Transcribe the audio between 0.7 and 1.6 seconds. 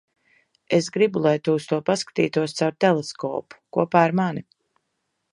Es gribu, lai tu